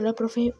Hola, 0.00 0.12
profe. 0.12 0.54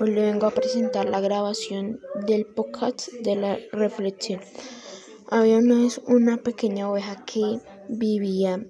Hoy 0.00 0.10
le 0.10 0.22
vengo 0.22 0.46
a 0.46 0.52
presentar 0.52 1.06
la 1.06 1.20
grabación 1.20 2.00
del 2.26 2.46
podcast 2.46 3.12
de 3.12 3.36
la 3.36 3.58
reflexión. 3.72 4.40
Había 5.28 5.58
una 5.58 5.80
vez 5.80 6.00
una 6.06 6.38
pequeña 6.38 6.90
oveja 6.90 7.22
que 7.26 7.60
vivía 7.90 8.64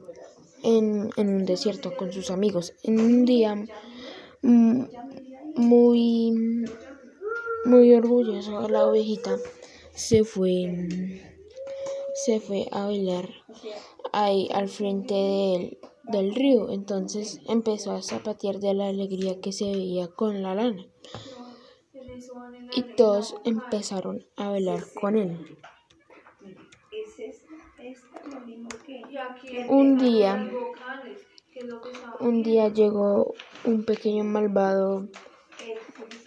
en, 0.65 1.11
en 1.17 1.29
un 1.29 1.45
desierto 1.47 1.97
con 1.97 2.13
sus 2.13 2.33
amigos. 2.33 2.75
En 2.83 2.99
un 2.99 3.25
día 3.25 3.55
mm, 4.43 4.85
muy, 5.55 6.33
muy 7.65 8.01
la 8.69 8.87
ovejita 8.89 9.37
se 9.95 10.25
fue, 10.25 10.89
se 12.15 12.41
fue 12.41 12.67
a 12.73 12.87
bailar 12.87 13.29
ahí 14.13 14.49
al 14.53 14.69
frente 14.69 15.15
del, 15.15 15.79
del 16.11 16.35
río. 16.35 16.71
Entonces 16.71 17.41
empezó 17.49 17.93
a 17.93 18.03
zapatear 18.03 18.59
de 18.59 18.75
la 18.75 18.89
alegría 18.89 19.41
que 19.41 19.53
se 19.53 19.65
veía 19.65 20.09
con 20.09 20.43
la 20.43 20.55
lana. 20.55 20.87
Y 22.75 22.83
todos 22.97 23.35
empezaron 23.45 24.25
a 24.37 24.51
bailar 24.51 24.85
con 25.01 25.17
él. 25.17 25.59
Un 29.69 29.97
día, 29.97 30.51
un 32.21 32.43
día 32.43 32.69
llegó 32.69 33.35
un 33.65 33.85
pequeño 33.85 34.25
malvado, 34.25 35.09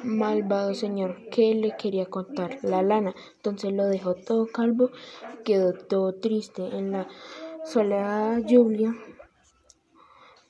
malvado 0.04 0.74
señor 0.74 1.30
que 1.30 1.54
le 1.54 1.76
quería 1.78 2.08
contar 2.08 2.60
la 2.64 2.82
lana. 2.82 3.14
Entonces 3.36 3.72
lo 3.72 3.86
dejó 3.86 4.16
todo 4.16 4.48
calvo, 4.48 4.90
quedó 5.44 5.74
todo 5.74 6.16
triste 6.16 6.64
en 6.64 6.92
la 6.92 7.08
soledad 7.66 8.40
lluvia 8.46 8.96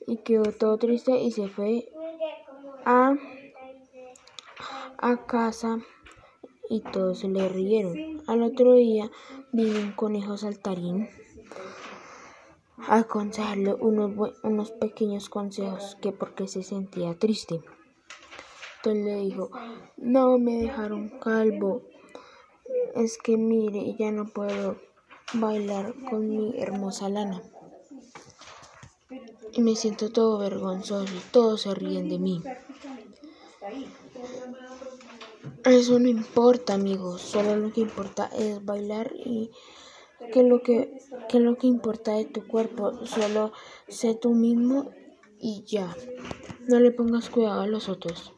y 0.06 0.18
quedó 0.18 0.52
todo 0.52 0.78
triste 0.78 1.20
y 1.20 1.30
se 1.30 1.48
fue 1.48 1.88
a, 2.84 3.14
a 4.98 5.26
casa 5.26 5.78
y 6.68 6.80
todos 6.80 7.20
se 7.20 7.28
le 7.28 7.48
rieron. 7.48 8.22
Al 8.26 8.42
otro 8.42 8.74
día 8.74 9.10
vino 9.52 9.78
un 9.78 9.92
conejo 9.92 10.36
saltarín 10.36 11.08
a 12.76 12.98
aconsejarle 12.98 13.74
unos, 13.74 14.32
unos 14.42 14.72
pequeños 14.72 15.28
consejos 15.28 15.96
que 16.00 16.12
porque 16.12 16.48
se 16.48 16.62
sentía 16.62 17.18
triste. 17.18 17.60
Entonces 18.76 19.04
le 19.04 19.16
dijo, 19.16 19.50
no 19.96 20.38
me 20.38 20.56
dejaron 20.56 21.08
calvo, 21.20 21.82
es 22.94 23.16
que 23.16 23.38
mire, 23.38 23.94
ya 23.98 24.10
no 24.10 24.26
puedo 24.26 24.76
bailar 25.32 25.94
con 26.10 26.28
mi 26.28 26.60
hermosa 26.60 27.08
lana 27.08 27.42
y 29.54 29.62
me 29.62 29.76
siento 29.76 30.10
todo 30.10 30.38
vergonzoso 30.38 31.14
y 31.14 31.20
todos 31.30 31.62
se 31.62 31.74
ríen 31.74 32.08
de 32.08 32.18
mí. 32.18 32.42
Eso 35.64 35.98
no 35.98 36.08
importa, 36.08 36.74
amigos, 36.74 37.22
solo 37.22 37.56
lo 37.56 37.72
que 37.72 37.80
importa 37.80 38.30
es 38.36 38.64
bailar 38.64 39.12
y 39.14 39.50
que 40.32 40.42
lo 40.42 40.62
que, 40.62 40.98
que 41.28 41.40
lo 41.40 41.56
que 41.56 41.66
importa 41.66 42.12
de 42.12 42.24
tu 42.24 42.46
cuerpo, 42.46 43.06
solo 43.06 43.52
sé 43.88 44.14
tú 44.14 44.34
mismo 44.34 44.90
y 45.38 45.64
ya. 45.66 45.94
No 46.66 46.80
le 46.80 46.90
pongas 46.90 47.30
cuidado 47.30 47.60
a 47.60 47.66
los 47.66 47.88
otros. 47.88 48.32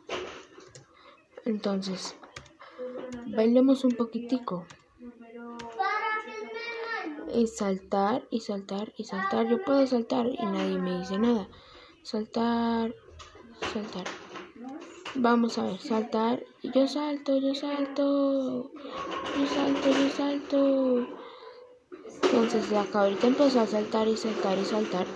Entonces, 1.45 2.17
bailemos 3.27 3.85
un 3.85 3.93
poquitico 3.93 4.67
y 7.35 7.47
saltar 7.47 8.27
y 8.31 8.41
saltar 8.41 8.93
y 8.97 9.05
saltar. 9.05 9.49
Yo 9.49 9.63
puedo 9.65 9.87
saltar 9.87 10.27
y 10.27 10.45
nadie 10.45 10.79
me 10.79 10.99
dice 10.99 11.19
nada. 11.19 11.49
Saltar, 12.03 12.95
saltar. 13.73 14.05
Vamos 15.15 15.59
a 15.59 15.65
ver, 15.65 15.79
saltar. 15.79 16.45
Yo 16.63 16.87
salto, 16.87 17.37
yo 17.39 17.55
salto. 17.55 18.71
Yo 19.39 19.47
salto, 19.47 19.91
yo 19.91 20.11
salto. 20.11 21.07
Entonces 22.23 22.71
la 22.71 22.85
cabrita 22.85 23.27
empezó 23.27 23.61
a 23.61 23.67
saltar 23.67 24.09
y 24.09 24.17
saltar 24.17 24.59
y 24.59 24.65
saltar. 24.65 25.07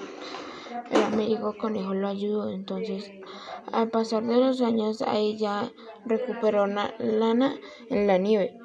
El 0.91 1.03
amigo 1.03 1.57
conejo 1.57 1.95
lo 1.95 2.09
ayudó. 2.09 2.51
Entonces, 2.51 3.13
al 3.73 3.91
pasar 3.91 4.25
de 4.25 4.37
los 4.37 4.61
años, 4.61 5.03
ahí 5.03 5.39
ya 5.39 5.73
recuperó 6.05 6.65
una 6.65 6.95
lana 6.99 7.57
en 7.89 8.07
la 8.07 8.19
nieve. 8.19 8.60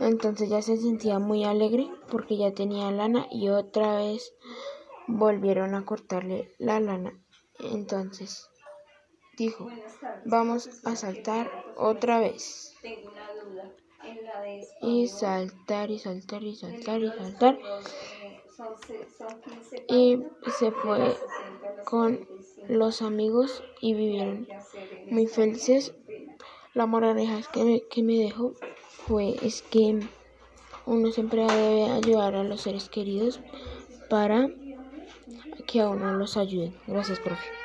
Entonces 0.00 0.48
ya 0.48 0.62
se 0.62 0.76
sentía 0.76 1.18
muy 1.18 1.44
alegre 1.44 1.88
porque 2.10 2.36
ya 2.36 2.52
tenía 2.52 2.90
lana 2.90 3.26
y 3.30 3.48
otra 3.48 3.96
vez 3.96 4.34
volvieron 5.06 5.74
a 5.74 5.84
cortarle 5.84 6.54
la 6.58 6.80
lana. 6.80 7.12
Entonces 7.58 8.50
dijo, 9.36 9.68
vamos 10.24 10.68
a 10.84 10.96
saltar 10.96 11.50
otra 11.76 12.20
vez. 12.20 12.74
Y 14.80 15.06
saltar 15.08 15.90
y 15.90 15.98
saltar 15.98 16.42
y 16.42 16.56
saltar 16.56 17.00
y 17.02 17.10
saltar. 17.10 17.58
Y 19.88 20.22
se 20.58 20.72
fue 20.72 21.16
con 21.84 22.26
los 22.68 23.02
amigos 23.02 23.62
y 23.80 23.94
vivieron 23.94 24.48
muy 25.10 25.26
felices. 25.26 25.94
La 26.74 26.86
moraleja 26.86 27.40
que 27.52 27.64
me, 27.64 27.82
que 27.88 28.02
me 28.02 28.18
dejó 28.18 28.54
fue 29.06 29.36
es 29.42 29.62
que 29.62 30.00
uno 30.86 31.10
siempre 31.12 31.46
debe 31.46 31.90
ayudar 31.90 32.34
a 32.34 32.44
los 32.44 32.62
seres 32.62 32.88
queridos 32.88 33.40
para 34.08 34.48
que 35.66 35.80
a 35.80 35.88
uno 35.88 36.12
los 36.14 36.36
ayuden. 36.36 36.74
Gracias, 36.86 37.20
profe. 37.20 37.61